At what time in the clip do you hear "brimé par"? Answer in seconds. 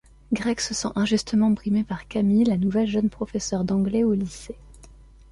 1.51-2.07